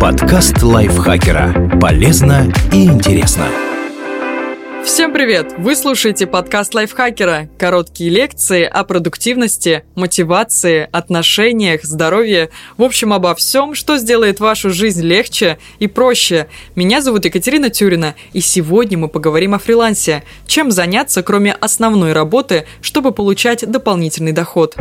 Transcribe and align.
Подкаст 0.00 0.62
лайфхакера. 0.62 1.76
Полезно 1.80 2.52
и 2.72 2.84
интересно. 2.84 3.46
Всем 4.84 5.12
привет! 5.12 5.54
Вы 5.58 5.74
слушаете 5.74 6.28
подкаст 6.28 6.72
лайфхакера. 6.76 7.48
Короткие 7.58 8.08
лекции 8.08 8.62
о 8.62 8.84
продуктивности, 8.84 9.82
мотивации, 9.96 10.88
отношениях, 10.92 11.82
здоровье. 11.82 12.50
В 12.76 12.84
общем, 12.84 13.12
обо 13.12 13.34
всем, 13.34 13.74
что 13.74 13.98
сделает 13.98 14.38
вашу 14.38 14.70
жизнь 14.70 15.02
легче 15.02 15.58
и 15.80 15.88
проще. 15.88 16.46
Меня 16.76 17.02
зовут 17.02 17.24
Екатерина 17.24 17.68
Тюрина, 17.68 18.14
и 18.32 18.40
сегодня 18.40 18.96
мы 18.96 19.08
поговорим 19.08 19.54
о 19.54 19.58
фрилансе. 19.58 20.22
Чем 20.46 20.70
заняться, 20.70 21.24
кроме 21.24 21.54
основной 21.54 22.12
работы, 22.12 22.66
чтобы 22.82 23.10
получать 23.10 23.68
дополнительный 23.68 24.32
доход. 24.32 24.76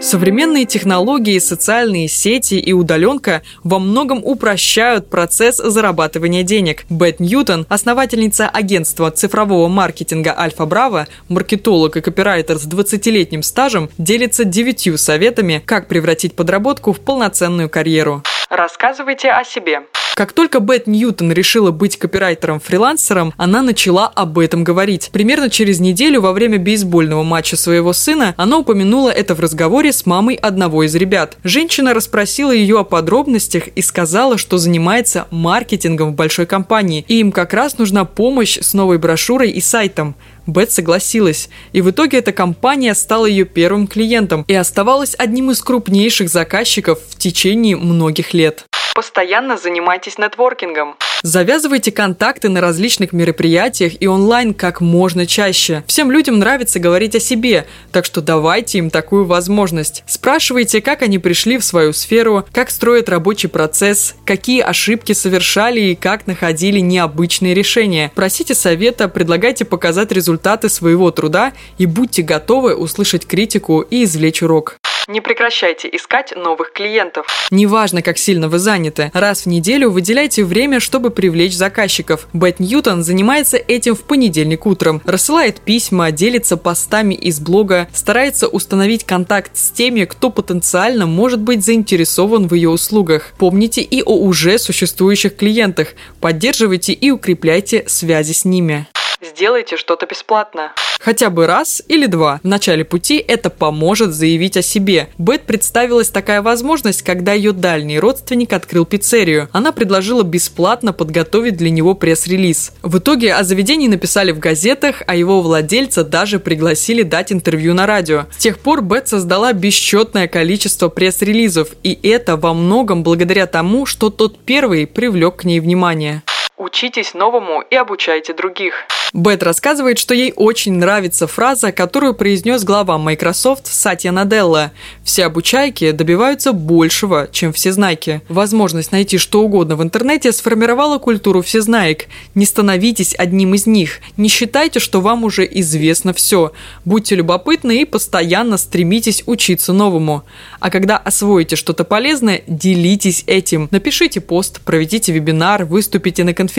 Современные 0.00 0.66
технологии, 0.66 1.38
социальные 1.38 2.08
сети 2.08 2.54
и 2.54 2.72
удаленка 2.72 3.42
во 3.64 3.78
многом 3.78 4.20
упрощают 4.22 5.10
процесс 5.10 5.56
зарабатывания 5.56 6.42
денег. 6.42 6.84
Бет 6.90 7.18
Ньютон, 7.18 7.66
основательница 7.68 8.48
агентства 8.48 9.10
цифрового 9.10 9.68
маркетинга 9.68 10.34
Альфа 10.38 10.66
Браво, 10.66 11.08
маркетолог 11.28 11.96
и 11.96 12.00
копирайтер 12.00 12.58
с 12.58 12.66
20-летним 12.66 13.42
стажем, 13.42 13.90
делится 13.98 14.44
девятью 14.44 14.98
советами, 14.98 15.62
как 15.64 15.88
превратить 15.88 16.34
подработку 16.36 16.92
в 16.92 17.00
полноценную 17.00 17.68
карьеру. 17.68 18.22
Рассказывайте 18.50 19.30
о 19.30 19.44
себе. 19.44 19.82
Как 20.16 20.32
только 20.32 20.60
Бет 20.60 20.86
Ньютон 20.86 21.30
решила 21.30 21.72
быть 21.72 21.98
копирайтером-фрилансером, 21.98 23.34
она 23.36 23.60
начала 23.60 24.06
об 24.06 24.38
этом 24.38 24.64
говорить. 24.64 25.10
Примерно 25.12 25.50
через 25.50 25.78
неделю 25.78 26.22
во 26.22 26.32
время 26.32 26.56
бейсбольного 26.56 27.22
матча 27.22 27.54
своего 27.54 27.92
сына 27.92 28.32
она 28.38 28.56
упомянула 28.56 29.10
это 29.10 29.34
в 29.34 29.40
разговоре 29.40 29.92
с 29.92 30.06
мамой 30.06 30.36
одного 30.36 30.84
из 30.84 30.94
ребят. 30.94 31.36
Женщина 31.44 31.92
расспросила 31.92 32.50
ее 32.50 32.80
о 32.80 32.84
подробностях 32.84 33.68
и 33.68 33.82
сказала, 33.82 34.38
что 34.38 34.56
занимается 34.56 35.26
маркетингом 35.30 36.12
в 36.12 36.14
большой 36.14 36.46
компании, 36.46 37.04
и 37.06 37.20
им 37.20 37.30
как 37.30 37.52
раз 37.52 37.76
нужна 37.76 38.06
помощь 38.06 38.58
с 38.58 38.72
новой 38.72 38.96
брошюрой 38.96 39.50
и 39.50 39.60
сайтом. 39.60 40.16
Бет 40.46 40.70
согласилась, 40.70 41.48
и 41.72 41.80
в 41.80 41.90
итоге 41.90 42.18
эта 42.18 42.32
компания 42.32 42.94
стала 42.94 43.26
ее 43.26 43.44
первым 43.44 43.86
клиентом 43.86 44.44
и 44.46 44.54
оставалась 44.54 45.14
одним 45.18 45.50
из 45.50 45.60
крупнейших 45.60 46.28
заказчиков 46.28 46.98
в 47.10 47.18
течение 47.18 47.76
многих 47.76 48.32
лет. 48.32 48.64
Постоянно 48.94 49.56
занимайтесь 49.56 50.18
нетворкингом. 50.18 50.96
Завязывайте 51.22 51.92
контакты 51.92 52.48
на 52.48 52.60
различных 52.60 53.12
мероприятиях 53.12 53.94
и 54.00 54.06
онлайн 54.06 54.54
как 54.54 54.80
можно 54.80 55.26
чаще. 55.26 55.82
Всем 55.86 56.10
людям 56.10 56.38
нравится 56.38 56.78
говорить 56.78 57.14
о 57.14 57.20
себе, 57.20 57.66
так 57.92 58.04
что 58.04 58.20
давайте 58.20 58.78
им 58.78 58.90
такую 58.90 59.24
возможность. 59.24 60.04
Спрашивайте, 60.06 60.80
как 60.80 61.02
они 61.02 61.18
пришли 61.18 61.58
в 61.58 61.64
свою 61.64 61.92
сферу, 61.92 62.44
как 62.52 62.70
строят 62.70 63.08
рабочий 63.08 63.48
процесс, 63.48 64.14
какие 64.24 64.60
ошибки 64.60 65.12
совершали 65.12 65.80
и 65.80 65.94
как 65.94 66.26
находили 66.26 66.80
необычные 66.80 67.54
решения. 67.54 68.12
Просите 68.14 68.54
совета, 68.54 69.08
предлагайте 69.08 69.64
показать 69.64 70.12
результаты 70.12 70.68
своего 70.68 71.10
труда 71.10 71.52
и 71.78 71.86
будьте 71.86 72.22
готовы 72.22 72.74
услышать 72.74 73.26
критику 73.26 73.80
и 73.80 74.04
извлечь 74.04 74.42
урок. 74.42 74.78
Не 75.08 75.20
прекращайте 75.20 75.88
искать 75.92 76.32
новых 76.34 76.72
клиентов. 76.72 77.26
Неважно, 77.52 78.02
как 78.02 78.18
сильно 78.18 78.48
вы 78.48 78.58
заняты, 78.58 79.12
раз 79.14 79.42
в 79.42 79.46
неделю 79.46 79.90
выделяйте 79.90 80.42
время, 80.42 80.80
чтобы 80.80 81.10
привлечь 81.10 81.54
заказчиков. 81.54 82.26
Бет 82.32 82.58
Ньютон 82.58 83.04
занимается 83.04 83.56
этим 83.56 83.94
в 83.94 84.02
понедельник 84.02 84.66
утром. 84.66 85.00
Рассылает 85.04 85.60
письма, 85.60 86.10
делится 86.10 86.56
постами 86.56 87.14
из 87.14 87.38
блога, 87.38 87.86
старается 87.92 88.48
установить 88.48 89.04
контакт 89.04 89.56
с 89.56 89.70
теми, 89.70 90.06
кто 90.06 90.30
потенциально 90.30 91.06
может 91.06 91.40
быть 91.40 91.64
заинтересован 91.64 92.48
в 92.48 92.54
ее 92.54 92.70
услугах. 92.70 93.32
Помните 93.38 93.82
и 93.82 94.02
о 94.02 94.16
уже 94.16 94.58
существующих 94.58 95.36
клиентах. 95.36 95.94
Поддерживайте 96.20 96.92
и 96.92 97.12
укрепляйте 97.12 97.84
связи 97.86 98.32
с 98.32 98.44
ними. 98.44 98.88
Сделайте 99.20 99.76
что-то 99.76 100.06
бесплатно. 100.06 100.72
Хотя 101.00 101.30
бы 101.30 101.46
раз 101.46 101.82
или 101.88 102.06
два 102.06 102.40
в 102.42 102.46
начале 102.48 102.84
пути 102.84 103.16
это 103.26 103.50
поможет 103.50 104.12
заявить 104.14 104.56
о 104.56 104.62
себе. 104.62 105.08
Бет 105.18 105.42
представилась 105.42 106.08
такая 106.08 106.42
возможность, 106.42 107.02
когда 107.02 107.32
ее 107.32 107.52
дальний 107.52 107.98
родственник 107.98 108.52
открыл 108.52 108.84
пиццерию. 108.84 109.48
Она 109.52 109.72
предложила 109.72 110.22
бесплатно 110.22 110.92
подготовить 110.92 111.56
для 111.56 111.70
него 111.70 111.94
пресс-релиз. 111.94 112.72
В 112.82 112.98
итоге 112.98 113.34
о 113.34 113.44
заведении 113.44 113.88
написали 113.88 114.32
в 114.32 114.38
газетах, 114.38 115.02
а 115.06 115.14
его 115.14 115.42
владельца 115.42 116.04
даже 116.04 116.38
пригласили 116.38 117.02
дать 117.02 117.32
интервью 117.32 117.74
на 117.74 117.86
радио. 117.86 118.26
С 118.36 118.38
тех 118.38 118.58
пор 118.58 118.82
Бет 118.82 119.08
создала 119.08 119.52
бесчетное 119.52 120.28
количество 120.28 120.88
пресс-релизов, 120.88 121.68
и 121.82 121.98
это 122.02 122.36
во 122.36 122.54
многом 122.54 123.02
благодаря 123.02 123.46
тому, 123.46 123.86
что 123.86 124.10
тот 124.10 124.38
первый 124.38 124.86
привлек 124.86 125.36
к 125.36 125.44
ней 125.44 125.60
внимание. 125.60 126.22
Учитесь 126.66 127.14
новому 127.14 127.62
и 127.70 127.76
обучайте 127.76 128.34
других. 128.34 128.74
Бет 129.12 129.44
рассказывает, 129.44 130.00
что 130.00 130.14
ей 130.14 130.32
очень 130.34 130.72
нравится 130.72 131.28
фраза, 131.28 131.70
которую 131.70 132.12
произнес 132.12 132.64
глава 132.64 132.98
Microsoft 132.98 133.68
Сатья 133.68 134.10
Наделла. 134.10 134.72
Все 135.04 135.26
обучайки 135.26 135.92
добиваются 135.92 136.52
большего, 136.52 137.28
чем 137.30 137.52
всезнайки. 137.52 138.20
Возможность 138.28 138.90
найти 138.90 139.16
что 139.16 139.42
угодно 139.42 139.76
в 139.76 139.82
интернете 139.84 140.32
сформировала 140.32 140.98
культуру 140.98 141.40
всезнаек. 141.40 142.06
Не 142.34 142.44
становитесь 142.44 143.14
одним 143.16 143.54
из 143.54 143.66
них. 143.66 144.00
Не 144.16 144.28
считайте, 144.28 144.80
что 144.80 145.00
вам 145.00 145.22
уже 145.22 145.48
известно 145.48 146.12
все. 146.12 146.50
Будьте 146.84 147.14
любопытны 147.14 147.82
и 147.82 147.84
постоянно 147.84 148.58
стремитесь 148.58 149.22
учиться 149.26 149.72
новому. 149.72 150.24
А 150.58 150.68
когда 150.68 150.96
освоите 150.96 151.54
что-то 151.54 151.84
полезное, 151.84 152.42
делитесь 152.48 153.22
этим. 153.28 153.68
Напишите 153.70 154.20
пост, 154.20 154.60
проведите 154.62 155.12
вебинар, 155.12 155.64
выступите 155.64 156.24
на 156.24 156.34
конференции. 156.34 156.55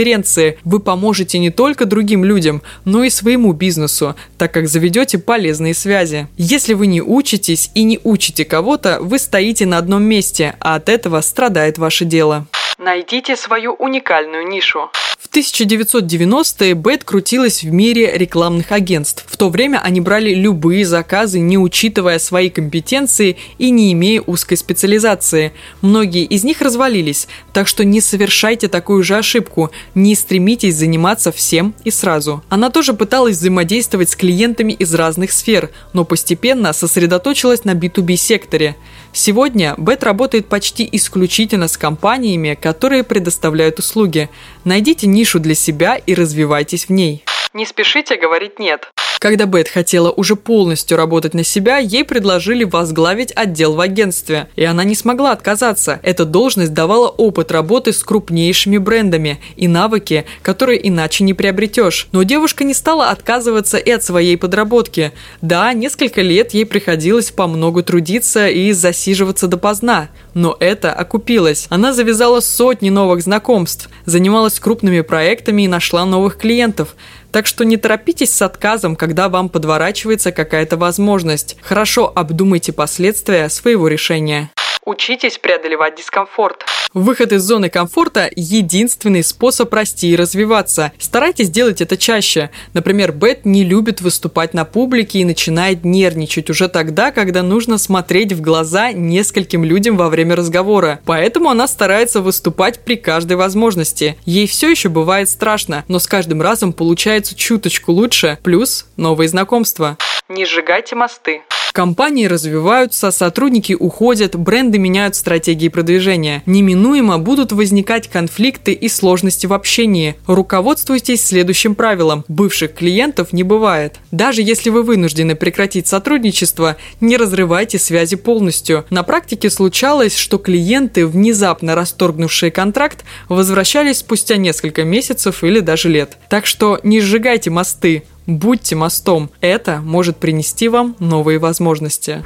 Вы 0.64 0.80
поможете 0.80 1.40
не 1.40 1.50
только 1.50 1.86
другим 1.86 2.24
людям, 2.24 2.62
но 2.86 3.04
и 3.04 3.10
своему 3.10 3.54
бизнесу, 3.54 4.16
так 4.38 4.54
как 4.54 4.68
заведете 4.68 5.18
полезные 5.18 5.74
связи. 5.74 6.28
Если 6.38 6.74
вы 6.74 6.88
не 6.88 7.02
учитесь 7.02 7.72
и 7.74 7.84
не 7.84 8.00
учите 8.04 8.46
кого-то, 8.46 9.00
вы 9.02 9.20
стоите 9.20 9.66
на 9.66 9.78
одном 9.78 10.04
месте, 10.04 10.56
а 10.60 10.76
от 10.76 10.90
этого 10.90 11.22
страдает 11.22 11.78
ваше 11.78 12.06
дело. 12.06 12.46
Найдите 12.78 13.36
свою 13.36 13.74
уникальную 13.74 14.48
нишу. 14.48 14.90
В 15.30 15.36
1990-е 15.38 16.74
Бет 16.74 17.04
крутилась 17.04 17.62
в 17.62 17.72
мире 17.72 18.18
рекламных 18.18 18.72
агентств. 18.72 19.26
В 19.28 19.36
то 19.36 19.50
время 19.50 19.80
они 19.84 20.00
брали 20.00 20.34
любые 20.34 20.86
заказы, 20.86 21.40
не 21.40 21.58
учитывая 21.58 22.18
свои 22.18 22.50
компетенции 22.50 23.36
и 23.58 23.70
не 23.70 23.92
имея 23.92 24.22
узкой 24.22 24.56
специализации. 24.56 25.52
Многие 25.82 26.24
из 26.24 26.46
них 26.46 26.62
развалились, 26.62 27.28
так 27.52 27.68
что 27.68 27.84
не 27.84 28.00
совершайте 28.00 28.70
такую 28.70 29.04
же 29.04 29.18
ошибку, 29.18 29.70
не 29.96 30.16
стремитесь 30.16 30.78
заниматься 30.78 31.34
всем 31.34 31.76
и 31.84 31.92
сразу. 31.92 32.42
Она 32.48 32.70
тоже 32.70 32.94
пыталась 32.94 33.36
взаимодействовать 33.36 34.10
с 34.10 34.16
клиентами 34.16 34.72
из 34.72 34.94
разных 34.94 35.34
сфер, 35.34 35.72
но 35.92 36.06
постепенно 36.06 36.72
сосредоточилась 36.72 37.66
на 37.66 37.72
B2B 37.72 38.16
секторе. 38.16 38.78
Сегодня 39.20 39.74
Бет 39.78 40.04
работает 40.04 40.48
почти 40.48 40.88
исключительно 40.92 41.68
с 41.68 41.76
компаниями, 41.76 42.54
которые 42.54 43.04
предоставляют 43.04 43.80
услуги. 43.80 44.30
Найдите 44.64 45.08
нишу 45.08 45.40
для 45.40 45.56
себя 45.56 45.96
и 45.96 46.14
развивайтесь 46.14 46.86
в 46.86 46.92
ней. 46.92 47.24
Не 47.52 47.66
спешите 47.66 48.16
говорить 48.16 48.60
«нет». 48.60 48.92
Когда 49.20 49.46
Бет 49.46 49.68
хотела 49.68 50.12
уже 50.12 50.36
полностью 50.36 50.96
работать 50.96 51.34
на 51.34 51.44
себя, 51.44 51.78
ей 51.78 52.04
предложили 52.04 52.64
возглавить 52.64 53.34
отдел 53.36 53.74
в 53.74 53.80
агентстве, 53.80 54.48
и 54.56 54.64
она 54.64 54.84
не 54.84 54.94
смогла 54.94 55.32
отказаться. 55.32 56.00
Эта 56.04 56.24
должность 56.24 56.74
давала 56.74 57.08
опыт 57.08 57.52
работы 57.52 57.94
с 57.94 58.04
крупнейшими 58.04 58.78
брендами 58.78 59.40
и 59.56 59.68
навыки, 59.68 60.26
которые 60.44 60.88
иначе 60.88 61.24
не 61.24 61.34
приобретешь. 61.34 62.08
Но 62.12 62.24
девушка 62.24 62.64
не 62.64 62.76
стала 62.76 63.10
отказываться 63.10 63.78
и 63.78 63.90
от 63.90 64.04
своей 64.04 64.38
подработки. 64.38 65.12
Да, 65.42 65.74
несколько 65.74 66.22
лет 66.22 66.54
ей 66.54 66.66
приходилось 66.66 67.32
по 67.32 67.48
много 67.48 67.82
трудиться 67.82 68.48
и 68.48 68.72
засиживаться 68.72 69.48
допоздна, 69.48 70.10
но 70.36 70.56
это 70.60 70.94
окупилось. 70.94 71.66
Она 71.70 71.92
завязала 71.92 72.40
сотни 72.40 72.90
новых 72.90 73.24
знакомств, 73.24 73.90
занималась 74.06 74.60
крупными 74.60 75.02
проектами 75.02 75.64
и 75.64 75.68
нашла 75.68 76.06
новых 76.06 76.38
клиентов. 76.38 76.96
Так 77.32 77.46
что 77.46 77.66
не 77.66 77.78
торопитесь 77.78 78.32
с 78.34 78.42
отказом, 78.42 78.96
когда 78.96 79.30
вам 79.30 79.50
подворачивается 79.50 80.32
какая-то 80.32 80.78
возможность. 80.78 81.58
Хорошо 81.62 82.12
обдумайте 82.16 82.74
последствия 82.74 83.50
своего 83.50 83.88
решения. 83.88 84.52
Учитесь 84.88 85.38
преодолевать 85.38 85.96
дискомфорт. 85.96 86.64
Выход 86.94 87.34
из 87.34 87.42
зоны 87.42 87.68
комфорта– 87.70 88.32
единственный 88.38 89.22
способ 89.22 89.74
расти 89.74 90.12
и 90.12 90.16
развиваться. 90.16 90.94
Старайтесь 90.98 91.50
делать 91.50 91.82
это 91.82 91.98
чаще. 91.98 92.52
Например, 92.72 93.12
Бет 93.12 93.44
не 93.44 93.66
любит 93.66 94.00
выступать 94.00 94.54
на 94.54 94.64
публике 94.64 95.20
и 95.20 95.26
начинает 95.26 95.84
нервничать 95.84 96.50
уже 96.50 96.70
тогда, 96.70 97.12
когда 97.12 97.44
нужно 97.44 97.78
смотреть 97.78 98.32
в 98.32 98.40
глаза 98.40 98.94
нескольким 98.94 99.66
людям 99.66 99.98
во 99.98 100.08
время 100.08 100.38
разговора. 100.38 101.02
Поэтому 101.06 101.50
она 101.50 101.68
старается 101.68 102.22
выступать 102.22 102.80
при 102.80 102.96
каждой 102.96 103.36
возможности. 103.36 104.18
Ей 104.24 104.48
все 104.48 104.70
еще 104.70 104.88
бывает 104.88 105.28
страшно, 105.28 105.84
но 105.90 106.00
с 106.00 106.08
каждым 106.08 106.42
разом 106.42 106.72
получается 106.72 107.36
чуточку 107.36 107.92
лучше, 107.92 108.40
плюс 108.42 108.86
новые 108.96 109.28
знакомства. 109.28 109.98
Не 110.30 110.46
сжигайте 110.46 110.96
мосты. 110.96 111.42
Компании 111.78 112.26
развиваются, 112.26 113.12
сотрудники 113.12 113.74
уходят, 113.74 114.36
бренды 114.36 114.80
меняют 114.80 115.14
стратегии 115.16 115.68
продвижения. 115.68 116.42
Неминуемо 116.48 117.20
будут 117.20 117.52
возникать 117.52 118.08
конфликты 118.08 118.74
и 118.74 118.90
сложности 118.90 119.46
в 119.46 119.54
общении. 119.54 120.16
Руководствуйтесь 120.26 121.24
следующим 121.24 121.76
правилом. 121.76 122.26
Бывших 122.28 122.74
клиентов 122.74 123.32
не 123.32 123.44
бывает. 123.44 124.00
Даже 124.10 124.42
если 124.42 124.72
вы 124.72 124.82
вынуждены 124.82 125.36
прекратить 125.36 125.86
сотрудничество, 125.86 126.78
не 127.00 127.16
разрывайте 127.16 127.78
связи 127.78 128.16
полностью. 128.16 128.86
На 128.90 129.04
практике 129.04 129.52
случалось, 129.52 130.18
что 130.18 130.40
клиенты, 130.40 131.06
внезапно 131.06 131.76
расторгнувшие 131.76 132.50
контракт, 132.50 133.06
возвращались 133.30 134.00
спустя 134.00 134.38
несколько 134.38 134.84
месяцев 134.84 135.44
или 135.44 135.60
даже 135.60 135.90
лет. 135.90 136.18
Так 136.28 136.48
что 136.48 136.80
не 136.82 137.02
сжигайте 137.02 137.52
мосты, 137.52 138.02
Будьте 138.28 138.76
мостом. 138.76 139.30
Это 139.40 139.80
может 139.82 140.18
принести 140.18 140.68
вам 140.68 140.98
новые 141.00 141.40
возможности. 141.40 142.22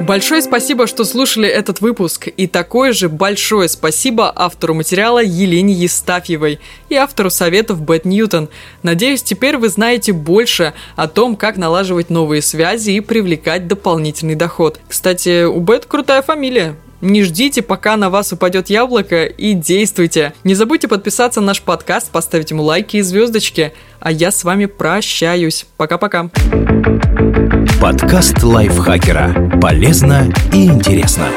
Большое 0.00 0.42
спасибо, 0.42 0.88
что 0.88 1.04
слушали 1.04 1.48
этот 1.48 1.80
выпуск. 1.80 2.26
И 2.26 2.48
такое 2.48 2.92
же 2.92 3.08
большое 3.08 3.68
спасибо 3.68 4.30
автору 4.34 4.74
материала 4.74 5.22
Елене 5.22 5.72
Естафьевой 5.72 6.58
и 6.88 6.96
автору 6.96 7.30
советов 7.30 7.80
Бет 7.80 8.04
Ньютон. 8.04 8.48
Надеюсь, 8.82 9.22
теперь 9.22 9.56
вы 9.56 9.68
знаете 9.68 10.12
больше 10.12 10.74
о 10.96 11.06
том, 11.06 11.36
как 11.36 11.56
налаживать 11.56 12.10
новые 12.10 12.42
связи 12.42 12.90
и 12.90 13.00
привлекать 13.00 13.68
дополнительный 13.68 14.34
доход. 14.34 14.80
Кстати, 14.88 15.44
у 15.44 15.60
Бет 15.60 15.86
крутая 15.86 16.20
фамилия. 16.20 16.76
Не 17.04 17.22
ждите, 17.22 17.60
пока 17.60 17.98
на 17.98 18.08
вас 18.08 18.32
упадет 18.32 18.70
яблоко 18.70 19.26
и 19.26 19.52
действуйте. 19.52 20.32
Не 20.42 20.54
забудьте 20.54 20.88
подписаться 20.88 21.42
на 21.42 21.48
наш 21.48 21.60
подкаст, 21.60 22.10
поставить 22.10 22.50
ему 22.50 22.62
лайки 22.62 22.96
и 22.96 23.02
звездочки. 23.02 23.74
А 24.00 24.10
я 24.10 24.30
с 24.30 24.42
вами 24.42 24.64
прощаюсь. 24.64 25.66
Пока-пока. 25.76 26.30
Подкаст 27.78 28.42
лайфхакера. 28.42 29.60
Полезно 29.60 30.32
и 30.50 30.64
интересно. 30.64 31.28